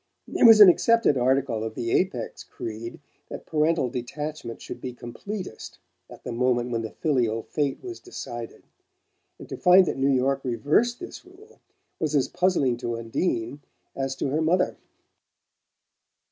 It 0.33 0.45
was 0.47 0.59
an 0.59 0.67
accepted 0.67 1.15
article 1.15 1.63
of 1.63 1.75
the 1.75 1.91
Apex 1.91 2.43
creed 2.43 2.99
that 3.29 3.45
parental 3.45 3.87
detachment 3.87 4.59
should 4.59 4.81
be 4.81 4.93
completest 4.95 5.77
at 6.09 6.23
the 6.23 6.31
moment 6.31 6.71
when 6.71 6.81
the 6.81 6.89
filial 6.89 7.43
fate 7.43 7.83
was 7.83 7.99
decided; 7.99 8.63
and 9.37 9.47
to 9.47 9.57
find 9.57 9.85
that 9.85 9.97
New 9.99 10.09
York 10.09 10.43
reversed 10.43 10.99
this 10.99 11.23
rule 11.23 11.59
was 11.99 12.15
as 12.15 12.27
puzzling 12.27 12.77
to 12.77 12.97
Undine 12.97 13.61
as 13.95 14.15
to 14.15 14.29
her 14.29 14.41
mother. 14.41 14.75